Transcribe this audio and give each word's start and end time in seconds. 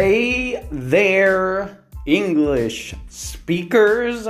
Hey 0.00 0.64
there, 0.70 1.80
English 2.06 2.94
speakers, 3.08 4.28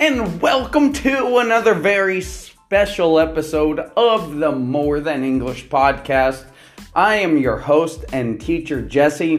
and 0.00 0.42
welcome 0.42 0.92
to 0.94 1.38
another 1.38 1.74
very 1.74 2.20
special 2.20 3.20
episode 3.20 3.78
of 3.78 4.38
the 4.38 4.50
More 4.50 4.98
Than 4.98 5.22
English 5.22 5.68
podcast. 5.68 6.44
I 6.92 7.18
am 7.18 7.38
your 7.38 7.56
host 7.56 8.04
and 8.12 8.40
teacher, 8.40 8.82
Jesse, 8.82 9.38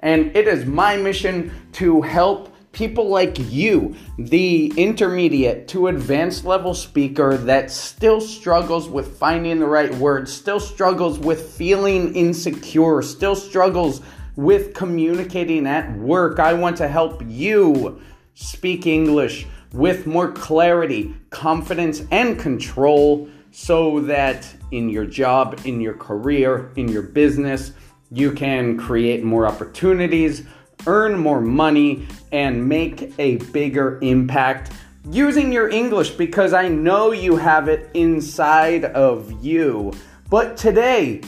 and 0.00 0.36
it 0.36 0.46
is 0.46 0.66
my 0.66 0.98
mission 0.98 1.50
to 1.72 2.02
help 2.02 2.54
people 2.72 3.08
like 3.08 3.38
you, 3.50 3.96
the 4.18 4.70
intermediate 4.76 5.66
to 5.68 5.86
advanced 5.86 6.44
level 6.44 6.74
speaker 6.74 7.38
that 7.38 7.70
still 7.70 8.20
struggles 8.20 8.86
with 8.86 9.16
finding 9.16 9.60
the 9.60 9.66
right 9.66 9.94
words, 9.94 10.30
still 10.30 10.60
struggles 10.60 11.18
with 11.18 11.52
feeling 11.52 12.14
insecure, 12.14 13.00
still 13.00 13.34
struggles 13.34 14.02
with 14.36 14.74
communicating 14.74 15.66
at 15.66 15.90
work. 15.96 16.38
I 16.38 16.52
want 16.52 16.76
to 16.78 16.88
help 16.88 17.22
you 17.26 18.00
speak 18.34 18.86
English 18.86 19.46
with 19.72 20.06
more 20.06 20.30
clarity, 20.30 21.14
confidence, 21.30 22.02
and 22.10 22.38
control 22.38 23.28
so 23.50 24.00
that 24.00 24.46
in 24.70 24.90
your 24.90 25.06
job, 25.06 25.60
in 25.64 25.80
your 25.80 25.94
career, 25.94 26.70
in 26.76 26.88
your 26.88 27.02
business, 27.02 27.72
you 28.10 28.30
can 28.30 28.76
create 28.76 29.24
more 29.24 29.46
opportunities, 29.46 30.46
earn 30.86 31.18
more 31.18 31.40
money, 31.40 32.06
and 32.32 32.68
make 32.68 33.12
a 33.18 33.36
bigger 33.52 33.98
impact 34.02 34.72
using 35.10 35.52
your 35.52 35.68
English 35.68 36.10
because 36.10 36.52
I 36.52 36.68
know 36.68 37.12
you 37.12 37.36
have 37.36 37.68
it 37.68 37.90
inside 37.94 38.84
of 38.84 39.44
you. 39.44 39.92
But 40.28 40.56
today, 40.56 41.22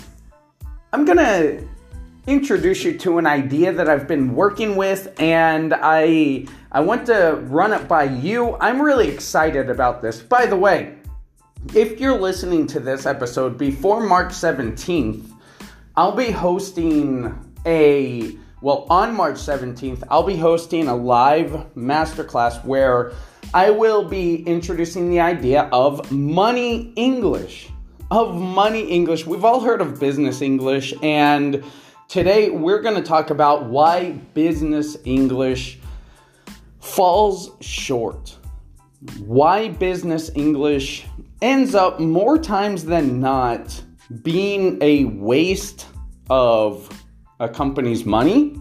I'm 0.93 1.05
gonna 1.05 1.61
introduce 2.29 2.85
you 2.85 2.99
to 2.99 3.17
an 3.17 3.27
idea 3.27 3.73
that 3.73 3.89
I've 3.89 4.07
been 4.07 4.35
working 4.35 4.77
with 4.77 5.19
and 5.19 5.75
I 5.75 6.47
I 6.71 6.81
want 6.81 7.07
to 7.07 7.41
run 7.45 7.73
it 7.73 7.89
by 7.89 8.05
you. 8.05 8.55
I'm 8.61 8.83
really 8.83 9.09
excited 9.09 9.71
about 9.71 10.03
this. 10.03 10.21
By 10.21 10.45
the 10.45 10.57
way, 10.57 10.99
if 11.75 11.99
you're 11.99 12.21
listening 12.21 12.67
to 12.69 12.81
this 12.81 13.07
episode 13.07 13.57
before 13.57 14.01
March 14.01 14.29
17th, 14.29 15.25
I'll 15.97 16.15
be 16.15 16.31
hosting 16.31 17.35
a 17.65 18.37
well, 18.61 18.87
on 18.91 19.15
March 19.15 19.37
17th, 19.37 20.03
I'll 20.11 20.25
be 20.25 20.37
hosting 20.37 20.89
a 20.89 20.97
live 20.97 21.51
masterclass 21.77 22.63
where 22.65 23.13
I 23.55 23.71
will 23.71 24.05
be 24.05 24.43
introducing 24.43 25.09
the 25.09 25.21
idea 25.21 25.63
of 25.73 26.11
money 26.11 26.93
English. 26.97 27.71
Of 28.11 28.35
money 28.35 28.91
English. 28.91 29.27
We've 29.27 29.45
all 29.45 29.61
heard 29.61 29.81
of 29.81 30.01
business 30.01 30.43
English, 30.43 30.93
and 31.03 31.63
today 32.09 32.49
we're 32.49 32.81
going 32.81 32.95
to 32.95 33.03
talk 33.03 33.29
about 33.29 33.67
why 33.67 34.13
business 34.33 34.97
English 35.05 35.79
falls 36.81 37.51
short. 37.61 38.35
Why 39.19 39.69
business 39.69 40.31
English 40.35 41.07
ends 41.43 41.75
up 41.75 42.01
more 42.01 42.39
times 42.39 42.87
than 42.87 43.21
not 43.21 43.83
being 44.23 44.79
a 44.81 45.05
waste 45.05 45.87
of 46.31 46.89
a 47.41 47.49
company's 47.49 48.07
money, 48.07 48.59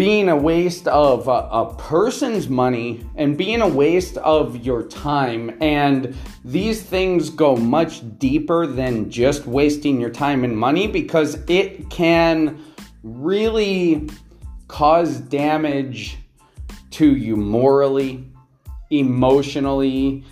being 0.00 0.30
a 0.30 0.36
waste 0.36 0.88
of 0.88 1.28
a, 1.28 1.30
a, 1.30 1.74
person's 1.74 2.48
money, 2.48 3.04
and 3.16 3.36
being 3.36 3.60
a 3.60 3.68
waste 3.68 4.16
of 4.16 4.64
your 4.64 4.82
time. 4.84 5.54
And 5.60 6.16
these 6.42 6.82
things 6.82 7.28
go 7.28 7.54
much 7.54 8.00
deeper 8.18 8.66
than 8.66 9.10
just 9.10 9.44
wasting 9.44 10.00
your 10.00 10.08
time 10.08 10.42
and 10.42 10.56
money 10.56 10.86
because 10.86 11.34
it 11.50 11.90
can 11.90 12.64
really 13.02 14.08
cause 14.68 15.18
damage 15.18 16.16
to 16.92 17.14
you 17.14 17.36
morally, 17.36 18.24
emotionally, 18.88 20.24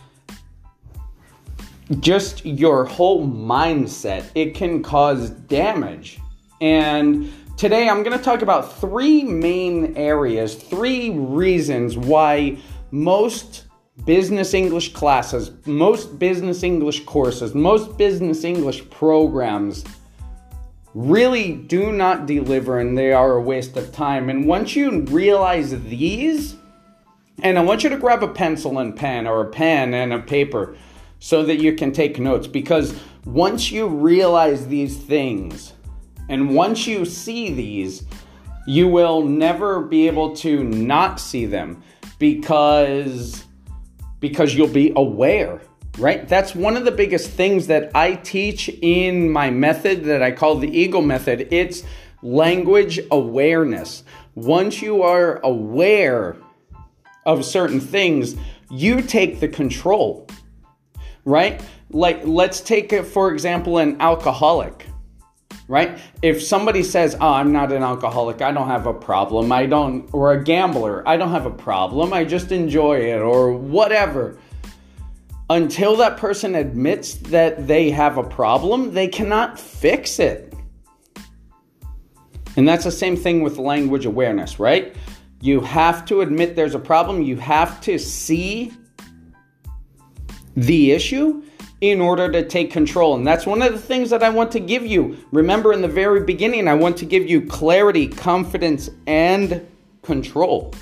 just 2.00 2.42
your 2.46 2.86
whole 2.86 3.28
mindset. 3.28 4.24
It 4.34 4.54
can 4.54 4.82
cause 4.82 5.28
damage. 5.28 6.20
And 6.62 7.30
today 7.58 7.88
I'm 7.88 8.04
going 8.04 8.16
to 8.16 8.24
talk 8.24 8.42
about 8.42 8.78
three 8.80 9.24
main 9.24 9.96
areas, 9.96 10.54
three 10.54 11.10
reasons 11.10 11.98
why 11.98 12.56
most 12.92 13.64
business 14.04 14.54
English 14.54 14.92
classes, 14.92 15.50
most 15.66 16.20
business 16.20 16.62
English 16.62 17.04
courses, 17.04 17.56
most 17.56 17.98
business 17.98 18.44
English 18.44 18.88
programs 18.90 19.84
really 20.94 21.52
do 21.52 21.90
not 21.90 22.26
deliver 22.26 22.78
and 22.78 22.96
they 22.96 23.12
are 23.12 23.32
a 23.32 23.42
waste 23.42 23.76
of 23.76 23.92
time. 23.92 24.30
And 24.30 24.46
once 24.46 24.76
you 24.76 25.00
realize 25.02 25.70
these, 25.82 26.54
and 27.42 27.58
I 27.58 27.62
want 27.62 27.82
you 27.82 27.90
to 27.90 27.98
grab 27.98 28.22
a 28.22 28.28
pencil 28.28 28.78
and 28.78 28.94
pen 28.94 29.26
or 29.26 29.40
a 29.40 29.50
pen 29.50 29.94
and 29.94 30.12
a 30.12 30.20
paper 30.20 30.76
so 31.18 31.42
that 31.42 31.58
you 31.58 31.74
can 31.74 31.90
take 31.90 32.20
notes 32.20 32.46
because 32.46 32.94
once 33.24 33.72
you 33.72 33.88
realize 33.88 34.68
these 34.68 34.96
things, 34.96 35.72
and 36.28 36.54
once 36.54 36.86
you 36.86 37.04
see 37.04 37.52
these, 37.52 38.04
you 38.66 38.86
will 38.86 39.22
never 39.22 39.80
be 39.80 40.06
able 40.06 40.36
to 40.36 40.62
not 40.62 41.18
see 41.18 41.46
them 41.46 41.82
because 42.18 43.44
because 44.20 44.54
you'll 44.54 44.68
be 44.68 44.92
aware, 44.96 45.60
right? 45.96 46.28
That's 46.28 46.54
one 46.54 46.76
of 46.76 46.84
the 46.84 46.90
biggest 46.90 47.30
things 47.30 47.68
that 47.68 47.90
I 47.94 48.14
teach 48.14 48.68
in 48.82 49.30
my 49.30 49.50
method 49.50 50.04
that 50.04 50.22
I 50.22 50.32
call 50.32 50.56
the 50.56 50.68
Eagle 50.68 51.02
method. 51.02 51.48
It's 51.52 51.84
language 52.22 53.00
awareness. 53.10 54.02
Once 54.34 54.82
you 54.82 55.02
are 55.02 55.38
aware 55.44 56.36
of 57.24 57.44
certain 57.44 57.80
things, 57.80 58.34
you 58.70 59.02
take 59.02 59.40
the 59.40 59.48
control, 59.48 60.26
right? 61.24 61.62
Like, 61.90 62.20
let's 62.24 62.60
take 62.60 62.92
it, 62.92 63.04
for 63.04 63.32
example, 63.32 63.78
an 63.78 64.00
alcoholic 64.00 64.86
right? 65.68 65.98
If 66.22 66.42
somebody 66.42 66.82
says, 66.82 67.16
"Oh, 67.20 67.32
I'm 67.34 67.52
not 67.52 67.72
an 67.72 67.82
alcoholic. 67.82 68.42
I 68.42 68.50
don't 68.50 68.66
have 68.66 68.86
a 68.86 68.94
problem. 68.94 69.52
I 69.52 69.66
don't 69.66 70.08
or 70.12 70.32
a 70.32 70.42
gambler. 70.42 71.06
I 71.06 71.16
don't 71.16 71.30
have 71.30 71.46
a 71.46 71.50
problem. 71.50 72.12
I 72.12 72.24
just 72.24 72.50
enjoy 72.50 72.96
it 72.96 73.20
or 73.20 73.52
whatever." 73.52 74.38
Until 75.50 75.96
that 75.96 76.16
person 76.18 76.54
admits 76.54 77.14
that 77.14 77.66
they 77.66 77.90
have 77.90 78.18
a 78.18 78.22
problem, 78.22 78.92
they 78.92 79.08
cannot 79.08 79.58
fix 79.58 80.18
it. 80.18 80.52
And 82.56 82.66
that's 82.66 82.84
the 82.84 82.90
same 82.90 83.16
thing 83.16 83.42
with 83.42 83.56
language 83.56 84.04
awareness, 84.04 84.58
right? 84.58 84.94
You 85.40 85.60
have 85.60 86.04
to 86.06 86.22
admit 86.22 86.56
there's 86.56 86.74
a 86.74 86.78
problem. 86.78 87.22
You 87.22 87.36
have 87.36 87.80
to 87.82 87.98
see 87.98 88.72
the 90.56 90.92
issue 90.92 91.42
in 91.80 92.00
order 92.00 92.30
to 92.32 92.46
take 92.46 92.72
control. 92.72 93.14
And 93.14 93.26
that's 93.26 93.46
one 93.46 93.62
of 93.62 93.72
the 93.72 93.78
things 93.78 94.10
that 94.10 94.22
I 94.22 94.30
want 94.30 94.50
to 94.52 94.60
give 94.60 94.84
you. 94.84 95.16
Remember, 95.30 95.72
in 95.72 95.80
the 95.80 95.88
very 95.88 96.24
beginning, 96.24 96.66
I 96.66 96.74
want 96.74 96.96
to 96.98 97.06
give 97.06 97.28
you 97.28 97.46
clarity, 97.46 98.08
confidence, 98.08 98.90
and 99.06 99.66
control. 100.02 100.74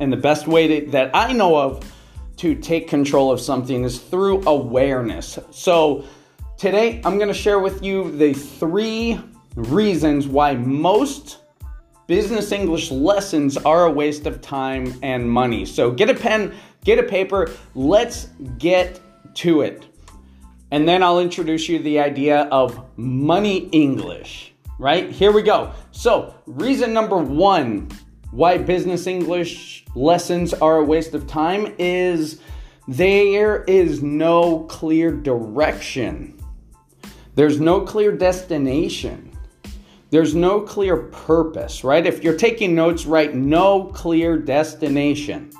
And 0.00 0.12
the 0.12 0.16
best 0.16 0.48
way 0.48 0.80
to, 0.80 0.90
that 0.90 1.10
I 1.14 1.32
know 1.32 1.56
of 1.56 1.92
to 2.38 2.54
take 2.54 2.88
control 2.88 3.30
of 3.30 3.40
something 3.40 3.84
is 3.84 3.98
through 3.98 4.42
awareness. 4.46 5.38
So, 5.52 6.04
today 6.58 7.00
I'm 7.04 7.16
going 7.16 7.28
to 7.28 7.34
share 7.34 7.60
with 7.60 7.82
you 7.82 8.10
the 8.10 8.34
three 8.34 9.18
reasons 9.54 10.26
why 10.26 10.54
most 10.54 11.38
business 12.06 12.52
English 12.52 12.90
lessons 12.90 13.56
are 13.56 13.86
a 13.86 13.90
waste 13.90 14.26
of 14.26 14.42
time 14.42 14.98
and 15.02 15.30
money. 15.30 15.64
So, 15.64 15.90
get 15.90 16.10
a 16.10 16.14
pen, 16.14 16.52
get 16.84 16.98
a 16.98 17.04
paper, 17.04 17.50
let's 17.74 18.28
get 18.58 19.00
to 19.36 19.62
it. 19.62 19.86
And 20.70 20.88
then 20.88 21.02
I'll 21.02 21.20
introduce 21.20 21.68
you 21.68 21.78
to 21.78 21.84
the 21.84 22.00
idea 22.00 22.42
of 22.44 22.84
money 22.96 23.68
English, 23.68 24.52
right? 24.78 25.10
Here 25.10 25.32
we 25.32 25.42
go. 25.42 25.72
So, 25.92 26.34
reason 26.46 26.92
number 26.92 27.16
one 27.16 27.88
why 28.32 28.58
business 28.58 29.06
English 29.06 29.84
lessons 29.94 30.52
are 30.52 30.78
a 30.78 30.84
waste 30.84 31.14
of 31.14 31.26
time 31.26 31.74
is 31.78 32.40
there 32.88 33.62
is 33.64 34.02
no 34.02 34.64
clear 34.64 35.10
direction. 35.12 36.38
There's 37.34 37.60
no 37.60 37.80
clear 37.80 38.12
destination. 38.16 39.36
There's 40.10 40.34
no 40.34 40.60
clear 40.60 40.96
purpose, 40.96 41.82
right? 41.82 42.06
If 42.06 42.22
you're 42.22 42.36
taking 42.36 42.74
notes, 42.74 43.06
write 43.06 43.34
no 43.34 43.84
clear 43.84 44.38
destination. 44.38 45.50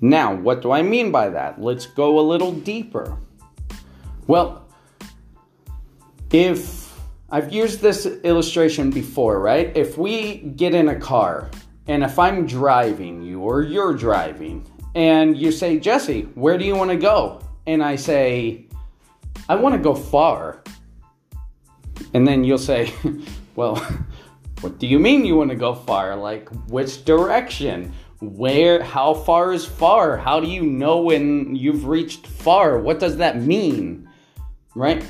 Now, 0.00 0.34
what 0.34 0.62
do 0.62 0.70
I 0.70 0.82
mean 0.82 1.10
by 1.10 1.28
that? 1.30 1.60
Let's 1.60 1.86
go 1.86 2.18
a 2.18 2.22
little 2.22 2.52
deeper. 2.52 3.16
Well, 4.26 4.64
if 6.32 6.94
I've 7.30 7.52
used 7.52 7.80
this 7.80 8.06
illustration 8.06 8.90
before, 8.90 9.40
right? 9.40 9.76
If 9.76 9.98
we 9.98 10.36
get 10.56 10.74
in 10.74 10.88
a 10.88 10.96
car 10.98 11.50
and 11.86 12.04
if 12.04 12.18
I'm 12.18 12.46
driving 12.46 13.22
you 13.22 13.40
or 13.40 13.62
you're 13.62 13.94
driving 13.94 14.64
and 14.94 15.36
you 15.36 15.50
say, 15.52 15.78
Jesse, 15.78 16.22
where 16.34 16.56
do 16.58 16.64
you 16.64 16.76
want 16.76 16.90
to 16.90 16.96
go? 16.96 17.40
And 17.66 17.82
I 17.82 17.96
say, 17.96 18.66
I 19.48 19.56
want 19.56 19.74
to 19.74 19.80
go 19.80 19.94
far. 19.94 20.62
And 22.14 22.26
then 22.26 22.44
you'll 22.44 22.58
say, 22.58 22.92
well, 23.56 23.74
What 24.60 24.78
do 24.78 24.88
you 24.88 24.98
mean 24.98 25.24
you 25.24 25.36
want 25.36 25.50
to 25.50 25.56
go 25.56 25.74
far? 25.74 26.16
Like, 26.16 26.48
which 26.68 27.04
direction? 27.04 27.92
Where, 28.20 28.82
how 28.82 29.14
far 29.14 29.52
is 29.52 29.64
far? 29.64 30.16
How 30.16 30.40
do 30.40 30.48
you 30.48 30.62
know 30.62 31.00
when 31.00 31.54
you've 31.54 31.86
reached 31.86 32.26
far? 32.26 32.78
What 32.78 32.98
does 32.98 33.16
that 33.18 33.40
mean? 33.40 34.10
Right? 34.74 35.04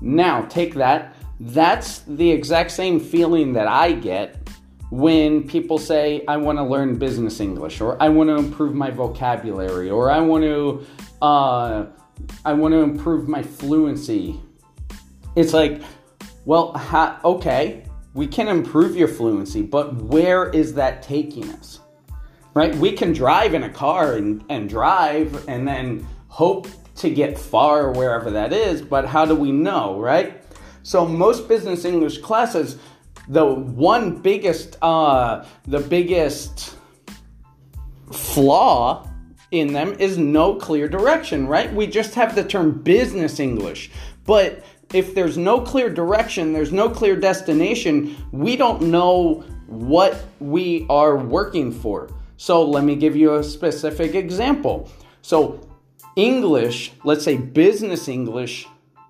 Now, 0.00 0.42
take 0.46 0.74
that. 0.74 1.14
That's 1.38 2.00
the 2.00 2.28
exact 2.28 2.72
same 2.72 2.98
feeling 2.98 3.52
that 3.52 3.68
I 3.68 3.92
get 3.92 4.48
when 4.90 5.46
people 5.46 5.78
say, 5.78 6.24
I 6.26 6.36
want 6.36 6.58
to 6.58 6.64
learn 6.64 6.98
business 6.98 7.38
English, 7.38 7.80
or 7.80 8.02
I 8.02 8.08
want 8.08 8.28
to 8.30 8.36
improve 8.36 8.74
my 8.74 8.90
vocabulary, 8.90 9.90
or 9.90 10.10
I 10.10 10.20
want 10.20 10.42
to, 10.42 10.86
uh, 11.22 11.86
I 12.44 12.52
want 12.52 12.72
to 12.72 12.78
improve 12.78 13.28
my 13.28 13.42
fluency. 13.42 14.40
It's 15.36 15.52
like, 15.52 15.80
well, 16.44 16.72
ha- 16.72 17.20
okay, 17.24 17.84
we 18.14 18.26
can 18.26 18.48
improve 18.48 18.96
your 18.96 19.08
fluency, 19.08 19.62
but 19.62 19.94
where 19.94 20.50
is 20.50 20.74
that 20.74 21.02
taking 21.02 21.48
us? 21.50 21.80
Right? 22.54 22.74
We 22.74 22.92
can 22.92 23.12
drive 23.12 23.54
in 23.54 23.62
a 23.62 23.70
car 23.70 24.14
and, 24.14 24.44
and 24.50 24.68
drive 24.68 25.48
and 25.48 25.66
then 25.66 26.06
hope 26.28 26.68
to 26.96 27.08
get 27.08 27.38
far 27.38 27.90
wherever 27.92 28.30
that 28.30 28.52
is, 28.52 28.82
but 28.82 29.06
how 29.06 29.24
do 29.24 29.34
we 29.34 29.50
know, 29.50 29.98
right? 29.98 30.44
So 30.82 31.06
most 31.06 31.48
business 31.48 31.84
English 31.84 32.18
classes, 32.18 32.78
the 33.28 33.46
one 33.46 34.20
biggest, 34.20 34.76
uh, 34.82 35.46
the 35.66 35.80
biggest 35.80 36.76
flaw 38.10 39.08
in 39.52 39.72
them 39.72 39.94
is 39.98 40.18
no 40.18 40.54
clear 40.56 40.88
direction, 40.88 41.46
right? 41.46 41.72
We 41.72 41.86
just 41.86 42.14
have 42.14 42.34
the 42.34 42.44
term 42.44 42.82
business 42.82 43.40
English, 43.40 43.90
but 44.24 44.64
if 44.92 45.14
there's 45.14 45.38
no 45.38 45.60
clear 45.60 45.88
direction, 45.88 46.52
there's 46.52 46.72
no 46.72 46.88
clear 46.88 47.16
destination, 47.16 48.16
we 48.32 48.56
don't 48.56 48.82
know 48.82 49.44
what 49.66 50.24
we 50.40 50.86
are 50.90 51.16
working 51.16 51.72
for. 51.72 52.10
So 52.36 52.64
let 52.64 52.84
me 52.84 52.96
give 52.96 53.16
you 53.16 53.36
a 53.36 53.44
specific 53.44 54.14
example. 54.14 54.90
So, 55.22 55.60
English, 56.16 56.92
let's 57.04 57.24
say 57.24 57.36
business 57.36 58.08
English 58.08 58.66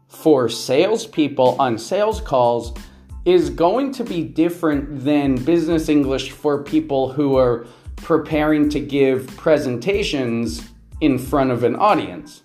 for 0.09 0.49
salespeople 0.49 1.57
on 1.59 1.79
sales 1.79 2.21
calls, 2.21 2.77
is 3.25 3.51
going 3.51 3.93
to 3.93 4.05
be 4.05 4.23
different 4.23 5.05
than 5.05 5.37
business 5.37 5.89
English 5.89 6.31
for 6.31 6.63
people 6.63 7.13
who 7.13 7.37
are 7.37 7.67
preparing 7.97 8.69
to 8.69 8.81
give 8.81 9.27
presentations 9.37 10.69
in 11.01 11.19
front 11.19 11.51
of 11.51 11.65
an 11.65 11.77
audience. 11.77 12.43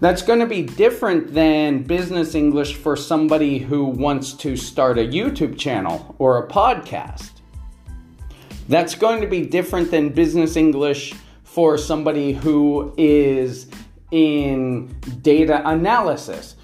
That's 0.00 0.22
going 0.22 0.38
to 0.40 0.46
be 0.46 0.62
different 0.62 1.34
than 1.34 1.82
business 1.82 2.34
English 2.34 2.76
for 2.76 2.96
somebody 2.96 3.58
who 3.58 3.84
wants 3.84 4.32
to 4.34 4.56
start 4.56 4.98
a 4.98 5.02
YouTube 5.02 5.58
channel 5.58 6.16
or 6.18 6.38
a 6.38 6.48
podcast. 6.48 7.32
That's 8.66 8.94
going 8.94 9.20
to 9.20 9.26
be 9.26 9.44
different 9.44 9.90
than 9.90 10.08
business 10.08 10.56
English 10.56 11.12
for 11.42 11.76
somebody 11.76 12.32
who 12.32 12.94
is 12.96 13.66
in 14.10 14.86
data 15.20 15.68
analysis. 15.68 16.56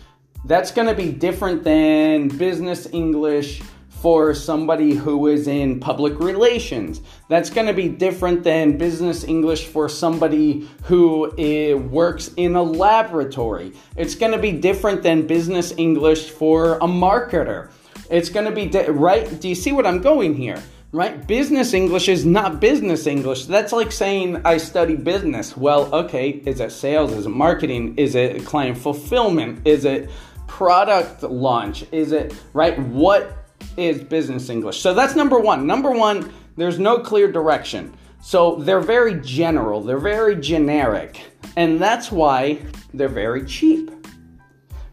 That's 0.46 0.70
going 0.70 0.88
to 0.88 0.94
be 0.94 1.12
different 1.12 1.62
than 1.62 2.28
business 2.28 2.88
English 2.90 3.60
for 4.00 4.34
somebody 4.34 4.94
who 4.94 5.26
is 5.26 5.48
in 5.48 5.80
public 5.80 6.18
relations. 6.20 7.00
That's 7.28 7.50
going 7.50 7.66
to 7.66 7.72
be 7.72 7.88
different 7.88 8.44
than 8.44 8.76
business 8.76 9.24
English 9.24 9.66
for 9.66 9.88
somebody 9.88 10.68
who 10.84 11.32
eh, 11.38 11.72
works 11.74 12.30
in 12.36 12.56
a 12.56 12.62
laboratory. 12.62 13.72
It's 13.96 14.14
going 14.14 14.32
to 14.32 14.38
be 14.38 14.52
different 14.52 15.02
than 15.02 15.26
business 15.26 15.72
English 15.76 16.30
for 16.30 16.74
a 16.76 16.86
marketer. 16.86 17.70
It's 18.10 18.28
going 18.28 18.46
to 18.46 18.52
be, 18.52 18.66
di- 18.66 18.88
right? 18.88 19.40
Do 19.40 19.48
you 19.48 19.54
see 19.54 19.72
what 19.72 19.86
I'm 19.86 20.00
going 20.00 20.34
here? 20.34 20.62
Right? 20.92 21.26
Business 21.26 21.74
English 21.74 22.08
is 22.08 22.24
not 22.24 22.60
business 22.60 23.06
English. 23.06 23.46
That's 23.46 23.72
like 23.72 23.92
saying 23.92 24.42
I 24.44 24.58
study 24.58 24.94
business. 24.94 25.56
Well, 25.56 25.92
okay, 25.92 26.30
is 26.30 26.60
it 26.60 26.70
sales? 26.70 27.12
Is 27.12 27.26
it 27.26 27.30
marketing? 27.30 27.96
Is 27.96 28.14
it 28.14 28.44
client 28.46 28.78
fulfillment? 28.78 29.66
Is 29.66 29.84
it 29.84 30.10
product 30.46 31.22
launch? 31.22 31.84
Is 31.92 32.12
it, 32.12 32.34
right? 32.52 32.78
What 32.78 33.45
is 33.76 34.02
business 34.02 34.48
English. 34.50 34.80
So 34.80 34.94
that's 34.94 35.14
number 35.14 35.38
one. 35.38 35.66
Number 35.66 35.90
one, 35.90 36.32
there's 36.56 36.78
no 36.78 36.98
clear 36.98 37.30
direction. 37.30 37.94
So 38.20 38.56
they're 38.56 38.80
very 38.80 39.20
general, 39.20 39.80
they're 39.82 39.98
very 39.98 40.36
generic, 40.36 41.20
and 41.56 41.78
that's 41.78 42.10
why 42.10 42.58
they're 42.92 43.08
very 43.08 43.44
cheap, 43.44 43.90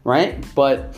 right? 0.04 0.44
But 0.54 0.96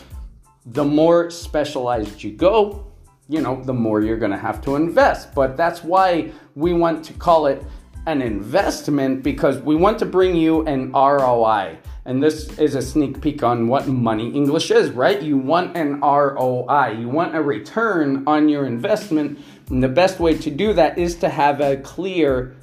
the 0.67 0.85
more 0.85 1.31
specialized 1.31 2.23
you 2.23 2.33
go, 2.33 2.93
you 3.29 3.41
know, 3.41 3.62
the 3.62 3.73
more 3.73 4.03
you're 4.03 4.19
gonna 4.19 4.37
have 4.37 4.61
to 4.62 4.77
invest. 4.77 5.35
But 5.35 5.56
that's 5.56 5.83
why 5.83 6.33
we 6.55 6.73
want 6.73 7.05
to 7.06 7.12
call 7.15 7.47
it 7.47 7.65
an 8.06 8.23
investment 8.23 9.23
because 9.23 9.59
we 9.59 9.75
want 9.75 9.99
to 10.00 10.06
bring 10.06 10.37
you 10.37 10.65
an 10.67 10.93
ROI. 10.93 11.79
And 12.06 12.23
this 12.23 12.56
is 12.58 12.76
a 12.76 12.82
sneak 12.82 13.20
peek 13.20 13.43
on 13.43 13.67
what 13.67 13.88
money 13.88 14.31
English 14.31 14.70
is, 14.70 14.91
right? 14.91 15.20
You 15.20 15.37
want 15.37 15.76
an 15.76 16.00
ROI, 16.00 16.99
you 17.00 17.08
want 17.08 17.35
a 17.35 17.43
return 17.43 18.23
on 18.29 18.49
your 18.49 18.64
investment. 18.64 19.41
And 19.70 19.82
the 19.82 19.88
best 19.88 20.20
way 20.20 20.38
to 20.38 20.50
do 20.50 20.73
that 20.75 20.99
is 20.99 21.17
to 21.17 21.29
have 21.29 21.61
a 21.61 21.79
clear 21.79 22.55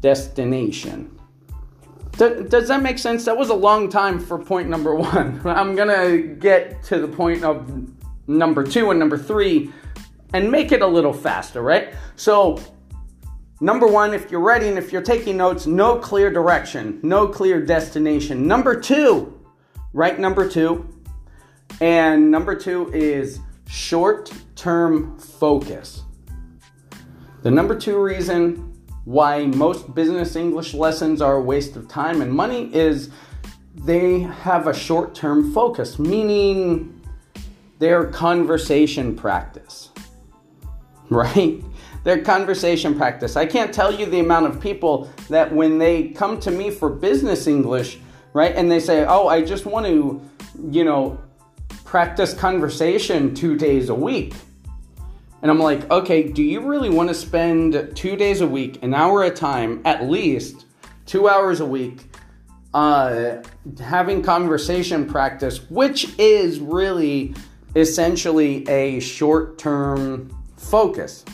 destination. 0.00 1.16
Does 2.16 2.66
that 2.66 2.82
make 2.82 2.98
sense? 2.98 3.24
That 3.26 3.36
was 3.36 3.50
a 3.50 3.54
long 3.54 3.88
time 3.88 4.18
for 4.18 4.36
point 4.36 4.68
number 4.68 4.96
one. 4.96 5.40
I'm 5.46 5.76
gonna 5.76 6.18
get 6.18 6.82
to 6.84 6.98
the 6.98 7.08
point 7.08 7.44
of 7.44 7.70
number 8.26 8.64
two 8.64 8.90
and 8.90 8.98
number 8.98 9.16
three 9.16 9.72
and 10.32 10.50
make 10.50 10.72
it 10.72 10.82
a 10.82 10.86
little 10.86 11.12
faster, 11.12 11.62
right? 11.62 11.94
So, 12.16 12.58
Number 13.60 13.86
one, 13.86 14.12
if 14.12 14.30
you're 14.30 14.40
ready 14.40 14.68
and 14.68 14.76
if 14.76 14.92
you're 14.92 15.02
taking 15.02 15.38
notes, 15.38 15.66
no 15.66 15.96
clear 15.96 16.30
direction, 16.30 17.00
no 17.02 17.26
clear 17.26 17.64
destination. 17.64 18.46
Number 18.46 18.78
two, 18.78 19.40
right? 19.94 20.18
Number 20.18 20.48
two. 20.48 20.88
And 21.80 22.30
number 22.30 22.54
two 22.54 22.92
is 22.92 23.40
short 23.66 24.30
term 24.56 25.18
focus. 25.18 26.02
The 27.42 27.50
number 27.50 27.78
two 27.78 27.98
reason 27.98 28.74
why 29.04 29.46
most 29.46 29.94
business 29.94 30.36
English 30.36 30.74
lessons 30.74 31.22
are 31.22 31.36
a 31.36 31.42
waste 31.42 31.76
of 31.76 31.88
time 31.88 32.20
and 32.20 32.32
money 32.32 32.74
is 32.74 33.10
they 33.74 34.20
have 34.20 34.66
a 34.66 34.74
short 34.74 35.14
term 35.14 35.52
focus, 35.54 35.98
meaning 35.98 37.00
they're 37.78 38.06
conversation 38.06 39.16
practice, 39.16 39.90
right? 41.10 41.62
Their 42.06 42.22
conversation 42.22 42.94
practice. 42.94 43.34
I 43.34 43.46
can't 43.46 43.74
tell 43.74 43.92
you 43.92 44.06
the 44.06 44.20
amount 44.20 44.46
of 44.46 44.60
people 44.60 45.10
that 45.28 45.52
when 45.52 45.76
they 45.76 46.10
come 46.10 46.38
to 46.38 46.52
me 46.52 46.70
for 46.70 46.88
business 46.88 47.48
English, 47.48 47.98
right, 48.32 48.54
and 48.54 48.70
they 48.70 48.78
say, 48.78 49.04
"Oh, 49.04 49.26
I 49.26 49.42
just 49.42 49.66
want 49.66 49.86
to, 49.86 50.20
you 50.70 50.84
know, 50.84 51.18
practice 51.84 52.32
conversation 52.32 53.34
2 53.34 53.56
days 53.56 53.88
a 53.88 53.94
week." 53.94 54.34
And 55.42 55.50
I'm 55.50 55.58
like, 55.58 55.90
"Okay, 55.90 56.22
do 56.22 56.44
you 56.44 56.60
really 56.60 56.90
want 56.90 57.08
to 57.08 57.14
spend 57.14 57.90
2 57.96 58.14
days 58.14 58.40
a 58.40 58.46
week, 58.46 58.78
an 58.84 58.94
hour 58.94 59.24
a 59.24 59.30
time, 59.30 59.80
at 59.84 60.08
least 60.08 60.64
2 61.06 61.28
hours 61.28 61.58
a 61.58 61.66
week 61.66 62.08
uh, 62.72 63.42
having 63.80 64.22
conversation 64.22 65.06
practice, 65.06 65.68
which 65.70 66.16
is 66.20 66.60
really 66.60 67.34
essentially 67.74 68.64
a 68.68 69.00
short 69.00 69.58
term 69.58 70.30
focus. 70.56 71.24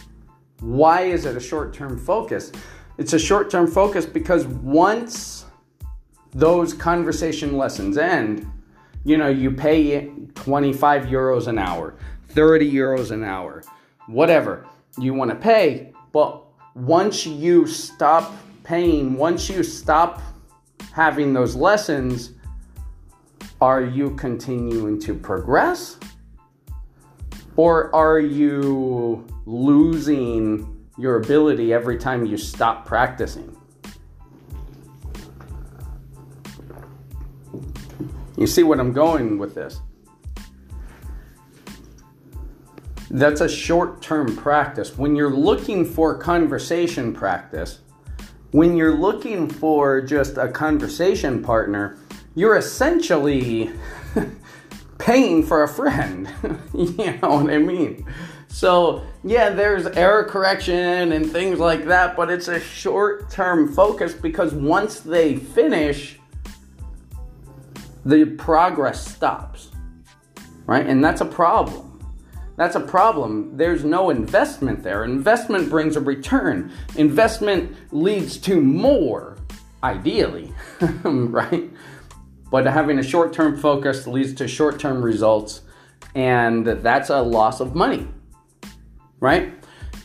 Why 0.62 1.02
is 1.02 1.26
it 1.26 1.37
a 1.37 1.40
short 1.40 1.75
term 1.75 1.99
focus? 1.99 2.52
It's 2.97 3.14
a 3.14 3.19
short 3.19 3.50
term 3.50 3.66
focus 3.66 4.07
because 4.07 4.47
once 4.47 5.45
those 6.31 6.73
conversation 6.73 7.59
lessons 7.59 7.99
end, 7.99 8.47
you 9.04 9.16
know, 9.16 9.28
you 9.28 9.50
pay 9.50 10.09
25 10.37 11.07
euros 11.07 11.49
an 11.49 11.59
hour, 11.59 11.97
30 12.28 12.73
euros 12.73 13.11
an 13.11 13.25
hour, 13.25 13.64
whatever 14.07 14.64
you 14.99 15.14
want 15.14 15.33
to 15.33 15.37
pay. 15.37 15.92
But 16.12 16.45
once 16.76 17.26
you 17.26 17.66
stop 17.66 18.33
paying, 18.62 19.14
once 19.14 19.50
you 19.50 19.64
stop 19.64 20.23
having 20.92 21.33
those 21.33 21.57
lessons, 21.57 22.35
are 23.61 23.83
you 23.83 24.11
continuing 24.14 25.00
to 25.00 25.14
progress? 25.14 25.97
Or 27.57 27.92
are 27.95 28.21
you 28.21 29.26
losing 29.46 30.87
your 30.99 31.16
ability 31.16 31.72
every 31.72 31.99
time 31.99 32.26
you 32.26 32.37
stop 32.37 32.87
practicing? 32.87 33.56
You 38.37 38.46
see 38.46 38.62
what 38.62 38.80
I'm 38.80 38.92
going 38.92 39.38
with 39.38 39.54
this? 39.54 39.80
That's 43.11 43.42
a 43.42 43.49
short 43.49 44.00
term 44.00 44.34
practice. 44.37 44.96
When 44.96 45.14
you're 45.14 45.30
looking 45.30 45.84
for 45.84 46.16
conversation 46.16 47.12
practice, 47.12 47.80
when 48.52 48.76
you're 48.76 48.94
looking 48.94 49.49
for 49.49 50.00
just 50.00 50.38
a 50.38 50.49
conversation 50.49 51.42
partner, 51.42 51.99
you're 52.34 52.56
essentially 52.56 53.70
paying 54.99 55.42
for 55.42 55.62
a 55.62 55.68
friend. 55.68 56.28
you 56.75 57.18
know 57.20 57.37
what 57.37 57.52
I 57.52 57.58
mean? 57.58 58.06
So, 58.52 59.02
yeah, 59.25 59.49
there's 59.49 59.87
error 59.87 60.25
correction 60.25 61.12
and 61.12 61.28
things 61.28 61.59
like 61.59 61.87
that, 61.87 62.14
but 62.14 62.30
it's 62.30 62.49
a 62.49 62.61
short 62.61 63.30
term 63.30 63.73
focus 63.73 64.12
because 64.12 64.52
once 64.52 65.00
they 65.00 65.37
finish, 65.37 66.18
the 68.04 68.26
progress 68.26 69.04
stops. 69.14 69.71
Right? 70.66 70.87
And 70.87 71.02
that's 71.02 71.23
a 71.23 71.25
problem. 71.25 71.99
That's 72.56 72.76
a 72.76 72.80
problem. 72.80 73.56
There's 73.56 73.85
no 73.85 74.11
investment 74.11 74.82
there. 74.82 75.04
Investment 75.04 75.71
brings 75.71 75.97
a 75.97 76.00
return. 76.00 76.71
Investment 76.97 77.75
leads 77.90 78.37
to 78.42 78.61
more, 78.61 79.38
ideally, 79.82 80.52
right? 81.02 81.71
But 82.50 82.66
having 82.66 82.99
a 82.99 83.02
short 83.02 83.32
term 83.32 83.56
focus 83.56 84.06
leads 84.06 84.35
to 84.35 84.47
short 84.47 84.78
term 84.78 85.02
results, 85.02 85.62
and 86.14 86.66
that's 86.66 87.09
a 87.09 87.23
loss 87.23 87.61
of 87.61 87.75
money, 87.75 88.06
right? 89.23 89.55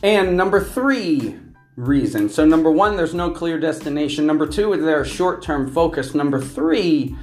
And 0.04 0.36
number 0.36 0.62
three 0.62 1.36
reason. 1.74 2.28
So, 2.28 2.46
number 2.46 2.70
one, 2.70 2.96
there's 2.96 3.14
no 3.14 3.30
clear 3.30 3.58
destination. 3.58 4.24
Number 4.26 4.46
two, 4.46 4.76
they're 4.76 5.04
short 5.04 5.42
term 5.42 5.70
focus. 5.70 6.14
Number 6.14 6.40
three, 6.40 7.16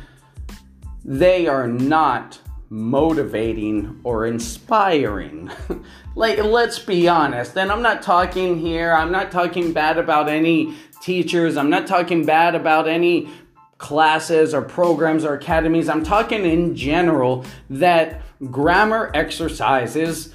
they 1.05 1.47
are 1.47 1.67
not 1.67 2.39
motivating 2.69 4.01
or 4.03 4.25
inspiring. 4.25 5.49
like, 6.15 6.43
let's 6.43 6.79
be 6.79 7.07
honest. 7.07 7.57
And 7.57 7.71
I'm 7.71 7.81
not 7.81 8.01
talking 8.01 8.59
here, 8.59 8.91
I'm 8.93 9.11
not 9.11 9.31
talking 9.31 9.71
bad 9.71 9.97
about 9.97 10.27
any 10.27 10.75
teachers, 11.01 11.55
I'm 11.55 11.69
not 11.69 11.87
talking 11.87 12.25
bad 12.25 12.55
about 12.55 12.89
any 12.89 13.29
classes 13.77 14.53
or 14.53 14.61
programs 14.61 15.23
or 15.23 15.35
academies. 15.35 15.87
I'm 15.87 16.03
talking 16.03 16.45
in 16.45 16.75
general 16.75 17.45
that 17.69 18.21
grammar 18.51 19.11
exercises 19.13 20.33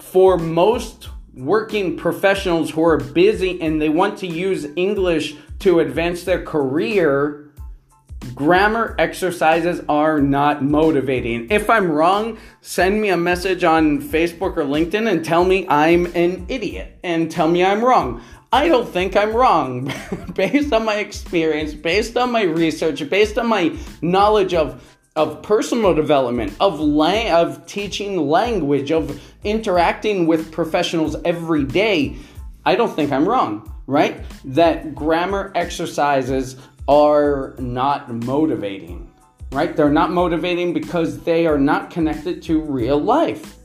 for 0.00 0.38
most 0.38 1.08
working 1.34 1.96
professionals 1.96 2.70
who 2.70 2.84
are 2.84 2.98
busy 2.98 3.60
and 3.60 3.80
they 3.80 3.88
want 3.88 4.18
to 4.18 4.26
use 4.26 4.66
English 4.76 5.36
to 5.60 5.80
advance 5.80 6.24
their 6.24 6.42
career 6.42 7.48
grammar 8.34 8.94
exercises 8.98 9.80
are 9.88 10.20
not 10.20 10.62
motivating. 10.62 11.50
If 11.50 11.70
I'm 11.70 11.90
wrong, 11.90 12.38
send 12.60 13.00
me 13.00 13.10
a 13.10 13.16
message 13.16 13.64
on 13.64 14.02
Facebook 14.02 14.56
or 14.56 14.64
LinkedIn 14.64 15.10
and 15.10 15.24
tell 15.24 15.44
me 15.44 15.66
I'm 15.68 16.06
an 16.14 16.46
idiot 16.48 16.98
and 17.02 17.30
tell 17.30 17.48
me 17.48 17.64
I'm 17.64 17.84
wrong. 17.84 18.22
I 18.50 18.68
don't 18.68 18.88
think 18.88 19.14
I'm 19.14 19.34
wrong 19.34 19.92
based 20.34 20.72
on 20.72 20.84
my 20.84 20.96
experience, 20.96 21.74
based 21.74 22.16
on 22.16 22.32
my 22.32 22.42
research, 22.42 23.08
based 23.08 23.38
on 23.38 23.46
my 23.46 23.76
knowledge 24.00 24.54
of 24.54 24.97
of 25.18 25.42
personal 25.42 25.92
development, 25.94 26.54
of 26.60 26.80
of 26.80 27.66
teaching 27.66 28.28
language, 28.28 28.92
of 28.92 29.20
interacting 29.42 30.28
with 30.28 30.52
professionals 30.52 31.16
every 31.24 31.64
day. 31.64 32.16
I 32.64 32.76
don't 32.76 32.94
think 32.94 33.10
I'm 33.10 33.28
wrong, 33.28 33.70
right? 33.86 34.24
That 34.44 34.94
grammar 34.94 35.50
exercises 35.56 36.56
are 36.86 37.56
not 37.58 38.14
motivating, 38.14 39.10
right? 39.50 39.76
They're 39.76 39.90
not 39.90 40.12
motivating 40.12 40.72
because 40.72 41.18
they 41.20 41.46
are 41.48 41.58
not 41.58 41.90
connected 41.90 42.40
to 42.44 42.60
real 42.60 42.98
life. 42.98 43.56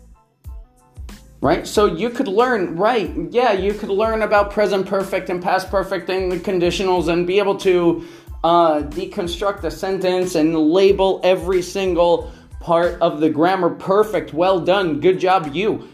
Right? 1.39 1.67
So 1.67 1.85
you 1.87 2.09
could 2.09 2.29
learn, 2.29 2.77
right? 2.77 3.11
Yeah, 3.29 3.51
you 3.51 3.73
could 3.73 3.89
learn 3.89 4.21
about 4.21 4.51
present 4.51 4.87
perfect 4.87 5.29
and 5.29 5.43
past 5.43 5.69
perfect 5.69 6.09
and 6.09 6.31
the 6.31 6.39
conditionals 6.39 7.09
and 7.09 7.27
be 7.27 7.37
able 7.37 7.57
to 7.57 8.07
uh, 8.43 8.81
deconstruct 8.83 9.63
a 9.63 9.71
sentence 9.71 10.35
and 10.35 10.57
label 10.57 11.21
every 11.23 11.61
single 11.61 12.31
part 12.59 13.01
of 13.01 13.19
the 13.19 13.29
grammar 13.29 13.69
perfect. 13.69 14.33
Well 14.33 14.59
done. 14.59 14.99
Good 14.99 15.19
job, 15.19 15.53
you. 15.53 15.87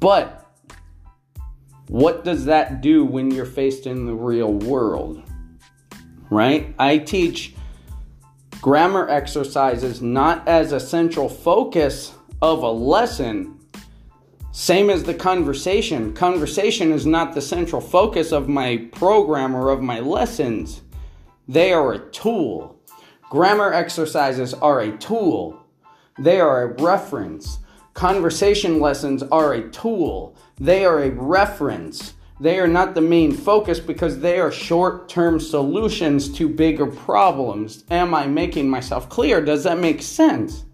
But 0.00 0.46
what 1.88 2.24
does 2.24 2.44
that 2.44 2.80
do 2.80 3.04
when 3.04 3.30
you're 3.30 3.46
faced 3.46 3.86
in 3.86 4.06
the 4.06 4.14
real 4.14 4.52
world? 4.52 5.22
right? 6.30 6.74
I 6.78 6.98
teach 6.98 7.54
grammar 8.60 9.08
exercises 9.08 10.02
not 10.02 10.46
as 10.48 10.72
a 10.72 10.80
central 10.80 11.28
focus 11.28 12.14
of 12.42 12.62
a 12.62 12.70
lesson. 12.70 13.58
Same 14.52 14.90
as 14.90 15.04
the 15.04 15.14
conversation. 15.14 16.12
Conversation 16.12 16.92
is 16.92 17.06
not 17.06 17.34
the 17.34 17.40
central 17.40 17.80
focus 17.80 18.32
of 18.32 18.48
my 18.48 18.88
program 18.92 19.54
or 19.54 19.70
of 19.70 19.82
my 19.82 20.00
lessons. 20.00 20.82
They 21.48 21.72
are 21.72 21.94
a 21.94 21.98
tool. 22.10 22.76
Grammar 23.30 23.72
exercises 23.72 24.52
are 24.52 24.80
a 24.80 24.96
tool. 24.98 25.58
They 26.18 26.40
are 26.40 26.62
a 26.62 26.82
reference. 26.82 27.60
Conversation 27.94 28.80
lessons 28.80 29.22
are 29.22 29.54
a 29.54 29.70
tool. 29.70 30.36
They 30.60 30.84
are 30.84 31.02
a 31.02 31.10
reference. 31.10 32.12
They 32.38 32.60
are 32.60 32.68
not 32.68 32.94
the 32.94 33.00
main 33.00 33.32
focus 33.32 33.80
because 33.80 34.20
they 34.20 34.38
are 34.38 34.52
short 34.52 35.08
term 35.08 35.40
solutions 35.40 36.30
to 36.34 36.50
bigger 36.50 36.86
problems. 36.86 37.82
Am 37.90 38.14
I 38.14 38.26
making 38.26 38.68
myself 38.68 39.08
clear? 39.08 39.40
Does 39.40 39.64
that 39.64 39.78
make 39.78 40.02
sense? 40.02 40.64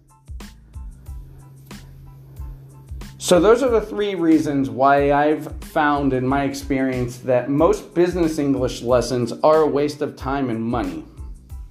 So, 3.25 3.39
those 3.39 3.63
are 3.63 3.71
the 3.71 3.81
three 3.81 4.13
reasons 4.13 4.69
why 4.69 5.11
I've 5.11 5.51
found 5.63 6.13
in 6.13 6.27
my 6.27 6.43
experience 6.43 7.17
that 7.21 7.49
most 7.49 7.95
business 7.95 8.37
English 8.37 8.83
lessons 8.83 9.33
are 9.43 9.61
a 9.61 9.67
waste 9.67 10.03
of 10.03 10.15
time 10.15 10.51
and 10.51 10.63
money. 10.63 11.03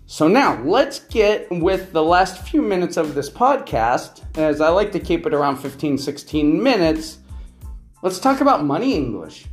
So, 0.07 0.27
now 0.27 0.61
let's 0.65 0.99
get 0.99 1.47
with 1.53 1.93
the 1.93 2.03
last 2.03 2.43
few 2.43 2.61
minutes 2.61 2.97
of 2.97 3.15
this 3.15 3.31
podcast, 3.31 4.23
as 4.37 4.61
I 4.61 4.69
like 4.71 4.91
to 4.91 4.99
keep 4.99 5.27
it 5.27 5.33
around 5.33 5.59
15 5.59 5.97
16 5.97 6.61
minutes. 6.61 7.19
Let's 8.03 8.19
talk 8.19 8.41
about 8.41 8.65
money 8.65 8.97
English. 8.97 9.47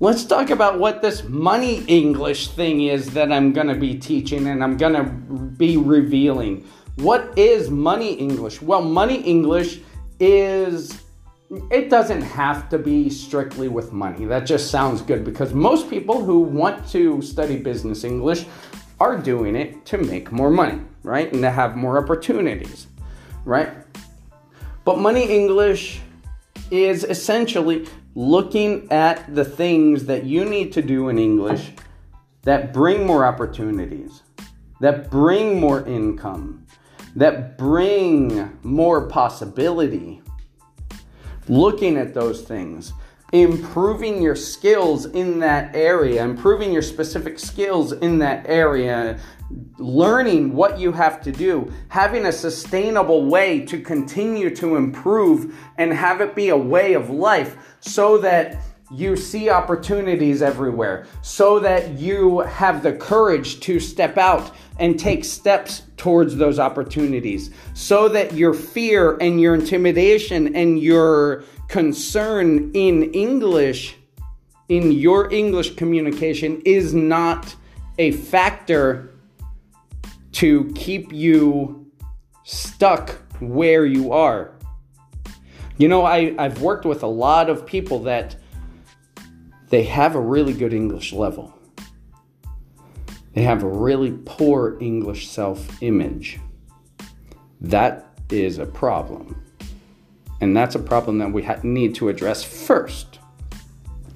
Let's 0.00 0.24
talk 0.24 0.50
about 0.50 0.80
what 0.80 1.00
this 1.00 1.22
money 1.22 1.84
English 1.86 2.48
thing 2.48 2.86
is 2.86 3.14
that 3.14 3.30
I'm 3.30 3.52
going 3.52 3.68
to 3.68 3.76
be 3.76 3.94
teaching 3.94 4.48
and 4.48 4.64
I'm 4.64 4.76
going 4.76 4.94
to 4.94 5.04
be 5.04 5.76
revealing. 5.76 6.66
What 6.96 7.38
is 7.38 7.70
money 7.70 8.14
English? 8.14 8.60
Well, 8.60 8.82
money 8.82 9.20
English 9.20 9.78
is 10.18 11.03
it 11.70 11.90
doesn't 11.90 12.22
have 12.22 12.68
to 12.70 12.78
be 12.78 13.10
strictly 13.10 13.68
with 13.68 13.92
money. 13.92 14.24
That 14.24 14.46
just 14.46 14.70
sounds 14.70 15.02
good 15.02 15.24
because 15.24 15.52
most 15.54 15.90
people 15.90 16.24
who 16.24 16.40
want 16.40 16.88
to 16.90 17.22
study 17.22 17.56
business 17.56 18.04
English 18.04 18.46
are 19.00 19.18
doing 19.18 19.56
it 19.56 19.84
to 19.86 19.98
make 19.98 20.32
more 20.32 20.50
money, 20.50 20.80
right? 21.02 21.32
And 21.32 21.42
to 21.42 21.50
have 21.50 21.76
more 21.76 21.98
opportunities, 21.98 22.86
right? 23.44 23.70
But 24.84 24.98
money 24.98 25.24
English 25.30 26.00
is 26.70 27.04
essentially 27.04 27.86
looking 28.14 28.90
at 28.90 29.34
the 29.34 29.44
things 29.44 30.06
that 30.06 30.24
you 30.24 30.44
need 30.44 30.72
to 30.72 30.82
do 30.82 31.08
in 31.08 31.18
English 31.18 31.72
that 32.42 32.72
bring 32.72 33.06
more 33.06 33.24
opportunities, 33.24 34.22
that 34.80 35.10
bring 35.10 35.58
more 35.58 35.86
income, 35.86 36.66
that 37.16 37.56
bring 37.58 38.58
more 38.62 39.08
possibility. 39.08 40.20
Looking 41.48 41.96
at 41.96 42.14
those 42.14 42.42
things, 42.42 42.92
improving 43.32 44.22
your 44.22 44.36
skills 44.36 45.06
in 45.06 45.40
that 45.40 45.74
area, 45.74 46.22
improving 46.22 46.72
your 46.72 46.82
specific 46.82 47.38
skills 47.38 47.92
in 47.92 48.18
that 48.20 48.46
area, 48.48 49.18
learning 49.78 50.54
what 50.54 50.78
you 50.78 50.92
have 50.92 51.20
to 51.22 51.32
do, 51.32 51.70
having 51.88 52.26
a 52.26 52.32
sustainable 52.32 53.26
way 53.26 53.60
to 53.66 53.80
continue 53.80 54.54
to 54.56 54.76
improve 54.76 55.54
and 55.78 55.92
have 55.92 56.20
it 56.20 56.34
be 56.34 56.48
a 56.48 56.56
way 56.56 56.94
of 56.94 57.10
life 57.10 57.56
so 57.80 58.18
that 58.18 58.62
you 58.92 59.16
see 59.16 59.48
opportunities 59.50 60.40
everywhere, 60.40 61.06
so 61.22 61.58
that 61.58 61.98
you 61.98 62.40
have 62.40 62.82
the 62.82 62.92
courage 62.92 63.60
to 63.60 63.80
step 63.80 64.16
out 64.16 64.52
and 64.78 64.98
take 64.98 65.24
steps 65.24 65.82
towards 66.04 66.36
those 66.36 66.58
opportunities, 66.58 67.50
so 67.72 68.10
that 68.10 68.34
your 68.34 68.52
fear 68.52 69.16
and 69.22 69.40
your 69.40 69.54
intimidation 69.54 70.54
and 70.54 70.78
your 70.78 71.44
concern 71.68 72.70
in 72.74 73.10
English, 73.14 73.96
in 74.68 74.92
your 74.92 75.32
English 75.32 75.76
communication, 75.76 76.60
is 76.66 76.92
not 76.92 77.56
a 77.96 78.10
factor 78.10 79.14
to 80.32 80.70
keep 80.74 81.10
you 81.10 81.90
stuck 82.42 83.12
where 83.40 83.86
you 83.86 84.12
are. 84.12 84.52
You 85.78 85.88
know, 85.88 86.04
I, 86.04 86.34
I've 86.38 86.60
worked 86.60 86.84
with 86.84 87.02
a 87.02 87.06
lot 87.06 87.48
of 87.48 87.64
people 87.64 88.00
that 88.00 88.36
they 89.70 89.84
have 89.84 90.16
a 90.16 90.20
really 90.20 90.52
good 90.52 90.74
English 90.74 91.14
level. 91.14 91.53
They 93.34 93.42
have 93.42 93.64
a 93.64 93.68
really 93.68 94.12
poor 94.24 94.78
English 94.80 95.28
self 95.28 95.82
image. 95.82 96.38
That 97.60 98.06
is 98.30 98.58
a 98.58 98.66
problem. 98.66 99.42
And 100.40 100.56
that's 100.56 100.74
a 100.74 100.78
problem 100.78 101.18
that 101.18 101.32
we 101.32 101.42
ha- 101.42 101.60
need 101.62 101.94
to 101.96 102.08
address 102.08 102.44
first. 102.44 103.18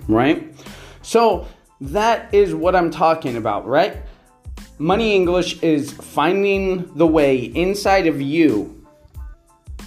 Right? 0.06 0.54
So, 1.02 1.46
that 1.80 2.32
is 2.32 2.54
what 2.54 2.74
I'm 2.74 2.90
talking 2.90 3.36
about, 3.36 3.66
right? 3.66 3.98
Money 4.78 5.14
English 5.14 5.62
is 5.62 5.92
finding 5.92 6.92
the 6.94 7.06
way 7.06 7.36
inside 7.36 8.06
of 8.06 8.20
you 8.20 8.86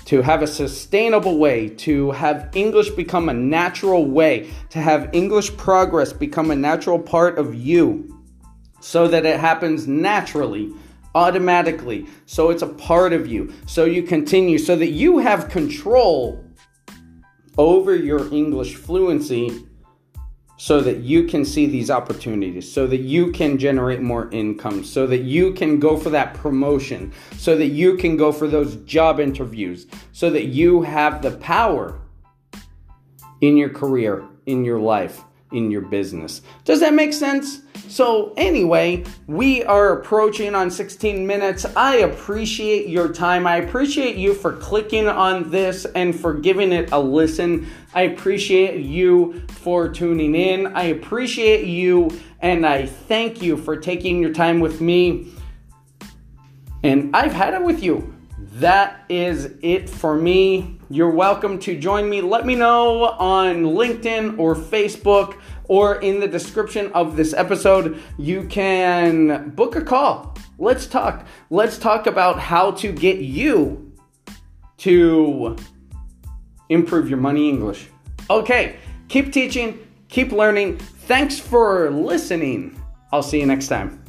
to 0.06 0.22
have 0.22 0.42
a 0.42 0.48
sustainable 0.48 1.38
way, 1.38 1.70
to 1.70 2.12
have 2.12 2.50
English 2.54 2.90
become 2.92 3.30
a 3.30 3.34
natural 3.34 4.06
way, 4.06 4.50
to 4.70 4.80
have 4.80 5.10
English 5.14 5.56
progress 5.56 6.12
become 6.12 6.52
a 6.52 6.56
natural 6.56 7.00
part 7.00 7.38
of 7.38 7.56
you 7.56 8.21
so 8.82 9.08
that 9.08 9.26
it 9.26 9.40
happens 9.40 9.88
naturally, 9.88 10.74
automatically, 11.16 12.08
so 12.26 12.50
it's 12.50 12.62
a 12.62 12.68
part 12.68 13.14
of 13.14 13.28
you, 13.28 13.54
so 13.66 13.86
you 13.86 14.04
continue, 14.04 14.58
so 14.58 14.76
that 14.76 14.92
you 14.92 15.20
have 15.20 15.50
control 15.50 16.44
over 17.58 17.96
your 17.96 18.34
English 18.34 18.76
fluency 18.76 19.66
so 20.62 20.80
that 20.80 20.98
you 20.98 21.24
can 21.24 21.44
see 21.44 21.66
these 21.66 21.90
opportunities, 21.90 22.72
so 22.72 22.86
that 22.86 23.00
you 23.00 23.32
can 23.32 23.58
generate 23.58 24.00
more 24.00 24.30
income, 24.30 24.84
so 24.84 25.08
that 25.08 25.22
you 25.22 25.54
can 25.54 25.80
go 25.80 25.98
for 25.98 26.12
that 26.12 26.36
promotion, 26.36 27.12
so 27.38 27.58
that 27.58 27.70
you 27.70 27.98
can 27.98 28.16
go 28.16 28.32
for 28.32 28.48
those 28.48 28.76
job 28.84 29.20
interviews, 29.20 29.88
so 30.12 30.30
that 30.30 30.46
you 30.46 30.84
have 30.84 31.24
the 31.24 31.32
power 31.32 32.00
in 33.42 33.58
your 33.58 33.70
career, 33.70 34.24
in 34.46 34.64
your 34.64 34.80
life, 34.80 35.24
in 35.52 35.72
your 35.72 35.82
business. 35.82 36.42
Does 36.66 36.80
that 36.80 36.94
make 36.94 37.14
sense? 37.14 37.62
So, 37.88 38.34
anyway, 38.38 39.04
we 39.28 39.64
are 39.64 40.00
approaching 40.00 40.56
on 40.56 40.72
16 40.72 41.28
minutes. 41.28 41.66
I 41.76 41.98
appreciate 41.98 42.88
your 42.88 43.12
time. 43.12 43.46
I 43.46 43.58
appreciate 43.58 44.16
you 44.16 44.34
for 44.34 44.54
clicking 44.54 45.08
on 45.08 45.52
this 45.52 45.86
and 45.86 46.18
for 46.18 46.34
giving 46.34 46.72
it 46.72 46.92
a 46.92 47.00
listen. 47.00 47.68
I 47.94 48.04
appreciate 48.04 48.86
you 48.86 49.42
for 49.50 49.90
tuning 49.90 50.36
in. 50.36 50.68
I 50.68 50.84
appreciate 50.84 51.66
you 51.66 52.18
and 52.40 52.66
I 52.66 52.86
thank 52.86 53.42
you 53.42 53.58
for 53.58 53.78
taking 53.78 54.22
your 54.22 54.34
time 54.34 54.60
with 54.60 54.82
me. 54.82 55.34
And 56.84 57.16
I've 57.16 57.34
had 57.34 57.54
it 57.54 57.62
with 57.62 57.84
you. 57.84 58.16
That 58.54 59.04
is 59.10 59.54
it 59.62 59.90
for 59.90 60.16
me. 60.16 60.81
You're 60.92 61.12
welcome 61.12 61.58
to 61.60 61.80
join 61.80 62.10
me. 62.10 62.20
Let 62.20 62.46
me 62.46 62.54
know 62.54 63.06
on 63.06 63.64
LinkedIn 63.64 64.38
or 64.38 64.56
Facebook 64.56 65.40
or 65.70 66.02
in 66.02 66.20
the 66.20 66.28
description 66.28 66.92
of 66.92 67.16
this 67.16 67.34
episode. 67.34 68.02
You 68.18 68.44
can 68.48 69.52
book 69.52 69.78
a 69.78 69.82
call. 69.82 70.36
Let's 70.60 70.88
talk. 70.88 71.26
Let's 71.50 71.78
talk 71.78 72.08
about 72.08 72.40
how 72.40 72.72
to 72.72 72.92
get 72.92 73.20
you 73.20 73.94
to 74.80 75.56
improve 76.68 77.08
your 77.08 77.20
money 77.20 77.48
English. 77.48 77.88
Okay, 78.30 78.76
keep 79.08 79.32
teaching, 79.32 79.80
keep 80.10 80.34
learning. 80.34 80.78
Thanks 80.78 81.40
for 81.40 81.90
listening. 81.90 82.78
I'll 83.14 83.24
see 83.24 83.40
you 83.40 83.46
next 83.46 83.70
time. 83.70 84.01